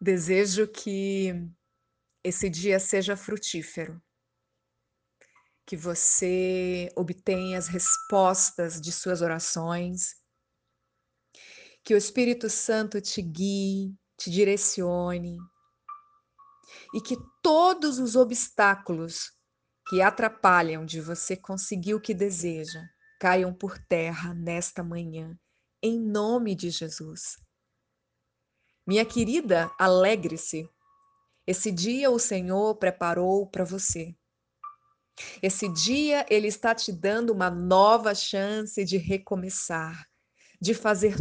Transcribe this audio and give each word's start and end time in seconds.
Desejo 0.00 0.66
que 0.66 1.34
esse 2.24 2.48
dia 2.48 2.80
seja 2.80 3.16
frutífero. 3.16 4.00
Que 5.66 5.76
você 5.76 6.88
obtenha 6.96 7.58
as 7.58 7.68
respostas 7.68 8.80
de 8.80 8.92
suas 8.92 9.20
orações. 9.20 10.14
Que 11.84 11.94
o 11.94 11.98
Espírito 11.98 12.48
Santo 12.48 13.00
te 13.00 13.20
guie, 13.20 13.94
te 14.16 14.30
direcione. 14.30 15.36
E 16.94 17.00
que 17.00 17.16
todos 17.42 17.98
os 17.98 18.16
obstáculos 18.16 19.32
que 19.88 20.00
atrapalham 20.00 20.86
de 20.86 21.00
você 21.00 21.36
conseguir 21.36 21.94
o 21.94 22.00
que 22.00 22.14
deseja 22.14 22.80
caiam 23.18 23.52
por 23.52 23.76
terra 23.76 24.32
nesta 24.32 24.82
manhã, 24.82 25.38
em 25.82 26.00
nome 26.00 26.54
de 26.54 26.70
Jesus. 26.70 27.36
Minha 28.86 29.04
querida, 29.04 29.70
alegre-se. 29.78 30.68
Esse 31.46 31.70
dia 31.70 32.10
o 32.10 32.18
Senhor 32.18 32.76
preparou 32.76 33.46
para 33.46 33.64
você. 33.64 34.14
Esse 35.42 35.68
dia 35.68 36.24
ele 36.30 36.48
está 36.48 36.74
te 36.74 36.92
dando 36.92 37.30
uma 37.32 37.50
nova 37.50 38.14
chance 38.14 38.84
de 38.84 38.96
recomeçar, 38.96 40.08
de 40.60 40.74
fazer 40.74 41.16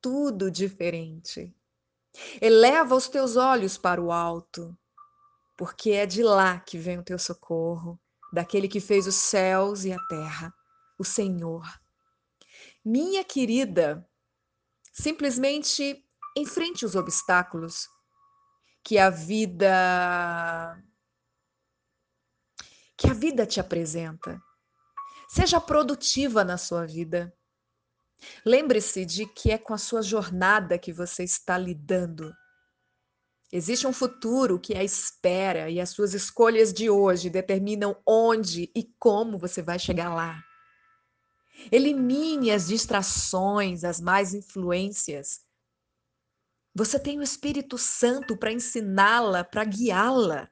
tudo 0.00 0.50
diferente. 0.50 1.54
Eleva 2.40 2.94
os 2.94 3.08
teus 3.08 3.36
olhos 3.36 3.76
para 3.76 4.00
o 4.02 4.12
alto, 4.12 4.76
porque 5.56 5.90
é 5.92 6.06
de 6.06 6.22
lá 6.22 6.60
que 6.60 6.78
vem 6.78 6.98
o 6.98 7.04
teu 7.04 7.18
socorro, 7.18 7.98
daquele 8.32 8.68
que 8.68 8.80
fez 8.80 9.06
os 9.06 9.14
céus 9.14 9.84
e 9.84 9.92
a 9.92 9.98
terra, 10.08 10.52
o 10.98 11.04
Senhor. 11.04 11.64
Minha 12.84 13.24
querida, 13.24 14.06
simplesmente 14.92 16.03
enfrente 16.36 16.84
os 16.84 16.94
obstáculos 16.94 17.88
que 18.82 18.98
a 18.98 19.08
vida 19.08 20.82
que 22.96 23.08
a 23.08 23.14
vida 23.14 23.44
te 23.46 23.58
apresenta. 23.58 24.40
Seja 25.28 25.60
produtiva 25.60 26.44
na 26.44 26.56
sua 26.56 26.86
vida. 26.86 27.34
Lembre-se 28.44 29.04
de 29.04 29.26
que 29.26 29.50
é 29.50 29.58
com 29.58 29.74
a 29.74 29.78
sua 29.78 30.00
jornada 30.00 30.78
que 30.78 30.92
você 30.92 31.24
está 31.24 31.58
lidando. 31.58 32.32
Existe 33.52 33.86
um 33.86 33.92
futuro 33.92 34.58
que 34.58 34.74
a 34.74 34.82
espera 34.82 35.70
e 35.70 35.80
as 35.80 35.90
suas 35.90 36.14
escolhas 36.14 36.72
de 36.72 36.88
hoje 36.88 37.30
determinam 37.30 37.96
onde 38.06 38.70
e 38.74 38.84
como 38.98 39.38
você 39.38 39.62
vai 39.62 39.78
chegar 39.78 40.14
lá. 40.14 40.42
Elimine 41.70 42.50
as 42.50 42.66
distrações, 42.66 43.84
as 43.84 44.00
más 44.00 44.34
influências 44.34 45.43
você 46.74 46.98
tem 46.98 47.18
o 47.18 47.22
Espírito 47.22 47.78
Santo 47.78 48.36
para 48.36 48.52
ensiná-la, 48.52 49.44
para 49.44 49.64
guiá-la. 49.64 50.50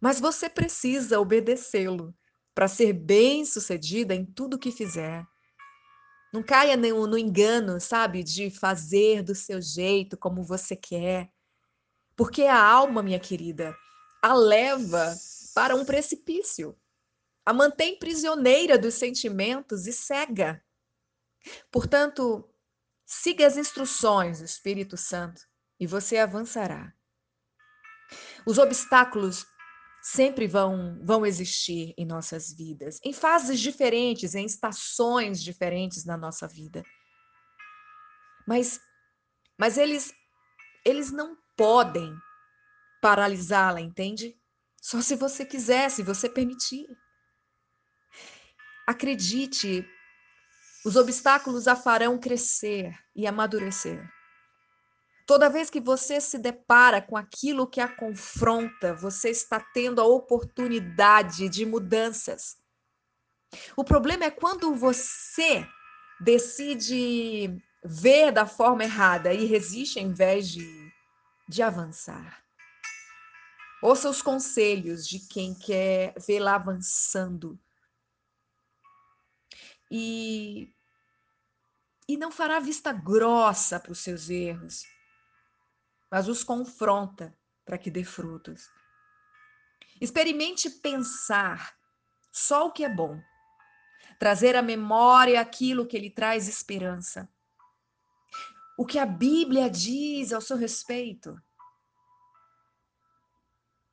Mas 0.00 0.18
você 0.18 0.48
precisa 0.48 1.20
obedecê-lo 1.20 2.14
para 2.54 2.66
ser 2.68 2.94
bem-sucedida 2.94 4.14
em 4.14 4.24
tudo 4.24 4.58
que 4.58 4.72
fizer. 4.72 5.22
Não 6.32 6.42
caia 6.42 6.76
no, 6.76 7.06
no 7.06 7.18
engano, 7.18 7.78
sabe, 7.78 8.22
de 8.22 8.50
fazer 8.50 9.22
do 9.22 9.34
seu 9.34 9.60
jeito, 9.60 10.16
como 10.16 10.42
você 10.42 10.74
quer. 10.74 11.30
Porque 12.16 12.44
a 12.44 12.62
alma, 12.62 13.02
minha 13.02 13.20
querida, 13.20 13.76
a 14.22 14.34
leva 14.34 15.14
para 15.54 15.76
um 15.76 15.84
precipício. 15.84 16.74
A 17.44 17.52
mantém 17.52 17.98
prisioneira 17.98 18.78
dos 18.78 18.94
sentimentos 18.94 19.86
e 19.86 19.92
cega. 19.92 20.62
Portanto, 21.70 22.48
Siga 23.06 23.46
as 23.46 23.56
instruções 23.56 24.40
do 24.40 24.44
Espírito 24.44 24.96
Santo 24.96 25.40
e 25.78 25.86
você 25.86 26.18
avançará. 26.18 26.92
Os 28.44 28.58
obstáculos 28.58 29.46
sempre 30.02 30.48
vão, 30.48 30.98
vão 31.04 31.24
existir 31.24 31.94
em 31.96 32.04
nossas 32.04 32.52
vidas, 32.52 32.98
em 33.04 33.12
fases 33.12 33.60
diferentes, 33.60 34.34
em 34.34 34.44
estações 34.44 35.42
diferentes 35.42 36.04
na 36.04 36.16
nossa 36.16 36.48
vida. 36.48 36.82
Mas, 38.46 38.80
mas 39.58 39.78
eles, 39.78 40.12
eles 40.84 41.12
não 41.12 41.36
podem 41.56 42.12
paralisá-la, 43.00 43.80
entende? 43.80 44.36
Só 44.80 45.00
se 45.00 45.14
você 45.16 45.44
quiser, 45.44 45.90
se 45.90 46.02
você 46.02 46.28
permitir. 46.28 46.86
Acredite, 48.86 49.84
os 50.86 50.94
obstáculos 50.94 51.66
a 51.66 51.74
farão 51.74 52.16
crescer 52.16 52.96
e 53.12 53.26
amadurecer. 53.26 54.08
Toda 55.26 55.50
vez 55.50 55.68
que 55.68 55.80
você 55.80 56.20
se 56.20 56.38
depara 56.38 57.02
com 57.02 57.16
aquilo 57.16 57.66
que 57.66 57.80
a 57.80 57.88
confronta, 57.88 58.94
você 58.94 59.30
está 59.30 59.58
tendo 59.58 60.00
a 60.00 60.04
oportunidade 60.04 61.48
de 61.48 61.66
mudanças. 61.66 62.56
O 63.76 63.82
problema 63.82 64.26
é 64.26 64.30
quando 64.30 64.76
você 64.76 65.66
decide 66.20 67.60
ver 67.84 68.30
da 68.30 68.46
forma 68.46 68.84
errada 68.84 69.34
e 69.34 69.44
resiste 69.44 69.98
em 69.98 70.12
vez 70.12 70.48
de, 70.48 70.92
de 71.48 71.62
avançar. 71.62 72.44
Ouça 73.82 74.08
os 74.08 74.22
conselhos 74.22 75.04
de 75.04 75.18
quem 75.18 75.52
quer 75.52 76.14
vê-la 76.24 76.54
avançando. 76.54 77.58
E 79.90 80.75
e 82.08 82.16
não 82.16 82.30
fará 82.30 82.60
vista 82.60 82.92
grossa 82.92 83.80
para 83.80 83.92
os 83.92 83.98
seus 83.98 84.30
erros, 84.30 84.84
mas 86.10 86.28
os 86.28 86.44
confronta 86.44 87.36
para 87.64 87.76
que 87.76 87.90
dê 87.90 88.04
frutos. 88.04 88.70
Experimente 90.00 90.70
pensar 90.70 91.76
só 92.30 92.66
o 92.66 92.72
que 92.72 92.84
é 92.84 92.88
bom, 92.88 93.20
trazer 94.18 94.54
à 94.54 94.62
memória 94.62 95.40
aquilo 95.40 95.86
que 95.86 95.98
lhe 95.98 96.10
traz 96.10 96.48
esperança. 96.48 97.28
O 98.78 98.84
que 98.84 98.98
a 98.98 99.06
Bíblia 99.06 99.70
diz 99.70 100.32
ao 100.32 100.40
seu 100.40 100.56
respeito. 100.56 101.40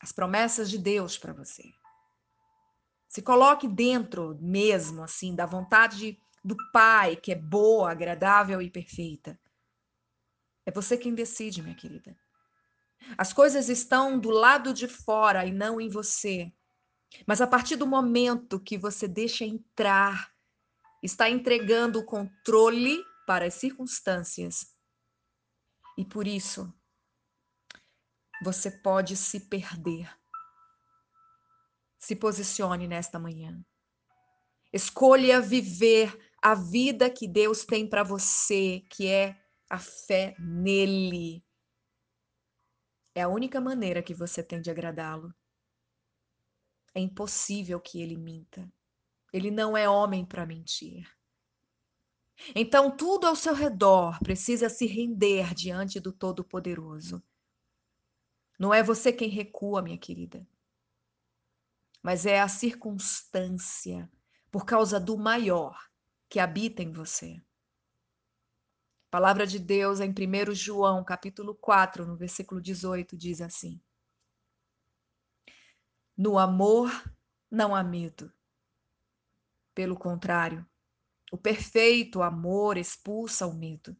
As 0.00 0.12
promessas 0.12 0.70
de 0.70 0.78
Deus 0.78 1.16
para 1.16 1.32
você. 1.32 1.64
Se 3.08 3.22
coloque 3.22 3.66
dentro 3.66 4.36
mesmo, 4.38 5.02
assim, 5.02 5.34
da 5.34 5.46
vontade 5.46 6.20
do 6.46 6.56
Pai, 6.70 7.16
que 7.16 7.32
é 7.32 7.34
boa, 7.34 7.90
agradável 7.90 8.62
e 8.62 8.70
perfeita. 8.70 9.36
É 10.64 10.70
você 10.70 10.96
quem 10.96 11.12
decide, 11.12 11.60
minha 11.60 11.74
querida. 11.74 12.16
As 13.18 13.32
coisas 13.32 13.68
estão 13.68 14.16
do 14.16 14.30
lado 14.30 14.72
de 14.72 14.86
fora 14.86 15.44
e 15.44 15.50
não 15.50 15.80
em 15.80 15.88
você. 15.88 16.52
Mas 17.26 17.40
a 17.40 17.48
partir 17.48 17.74
do 17.74 17.86
momento 17.86 18.60
que 18.60 18.78
você 18.78 19.08
deixa 19.08 19.44
entrar, 19.44 20.32
está 21.02 21.28
entregando 21.28 21.98
o 21.98 22.04
controle 22.04 23.04
para 23.26 23.46
as 23.46 23.54
circunstâncias. 23.54 24.72
E 25.98 26.04
por 26.04 26.28
isso, 26.28 26.72
você 28.40 28.70
pode 28.70 29.16
se 29.16 29.40
perder. 29.40 30.16
Se 31.98 32.14
posicione 32.14 32.86
nesta 32.86 33.18
manhã. 33.18 33.64
Escolha 34.72 35.40
viver 35.40 36.25
a 36.42 36.54
vida 36.54 37.10
que 37.10 37.26
Deus 37.26 37.64
tem 37.64 37.88
para 37.88 38.02
você, 38.02 38.84
que 38.90 39.08
é 39.08 39.40
a 39.68 39.78
fé 39.78 40.34
nele. 40.38 41.44
É 43.14 43.22
a 43.22 43.28
única 43.28 43.60
maneira 43.60 44.02
que 44.02 44.14
você 44.14 44.42
tem 44.42 44.60
de 44.60 44.70
agradá-lo. 44.70 45.34
É 46.94 47.00
impossível 47.00 47.80
que 47.80 48.00
ele 48.00 48.16
minta. 48.16 48.70
Ele 49.32 49.50
não 49.50 49.76
é 49.76 49.88
homem 49.88 50.24
para 50.24 50.46
mentir. 50.46 51.10
Então, 52.54 52.94
tudo 52.94 53.26
ao 53.26 53.34
seu 53.34 53.54
redor 53.54 54.18
precisa 54.20 54.68
se 54.68 54.86
render 54.86 55.54
diante 55.54 55.98
do 55.98 56.12
Todo-Poderoso. 56.12 57.22
Não 58.58 58.72
é 58.72 58.82
você 58.82 59.12
quem 59.12 59.28
recua, 59.28 59.82
minha 59.82 59.98
querida, 59.98 60.46
mas 62.02 62.24
é 62.24 62.40
a 62.40 62.48
circunstância 62.48 64.10
por 64.50 64.64
causa 64.64 64.98
do 64.98 65.18
maior 65.18 65.76
que 66.28 66.40
habita 66.40 66.82
em 66.82 66.92
você. 66.92 67.40
A 69.06 69.10
palavra 69.10 69.46
de 69.46 69.58
Deus 69.58 70.00
em 70.00 70.10
1 70.10 70.54
João, 70.54 71.04
capítulo 71.04 71.54
4, 71.54 72.06
no 72.06 72.16
versículo 72.16 72.60
18, 72.60 73.16
diz 73.16 73.40
assim: 73.40 73.80
No 76.16 76.38
amor 76.38 76.90
não 77.50 77.74
há 77.74 77.82
medo. 77.82 78.32
Pelo 79.74 79.96
contrário, 79.96 80.66
o 81.30 81.38
perfeito 81.38 82.22
amor 82.22 82.76
expulsa 82.76 83.46
o 83.46 83.54
medo, 83.54 83.96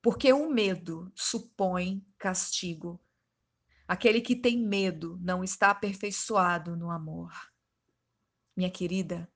porque 0.00 0.32
o 0.32 0.50
medo 0.50 1.12
supõe 1.14 2.04
castigo. 2.18 3.00
Aquele 3.86 4.20
que 4.20 4.34
tem 4.34 4.58
medo 4.58 5.18
não 5.20 5.44
está 5.44 5.70
aperfeiçoado 5.70 6.76
no 6.76 6.90
amor. 6.90 7.32
Minha 8.56 8.70
querida, 8.70 9.30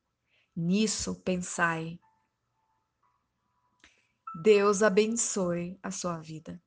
Nisso 0.61 1.15
pensai. 1.15 2.01
Deus 4.43 4.83
abençoe 4.83 5.79
a 5.81 5.93
sua 5.93 6.19
vida. 6.19 6.61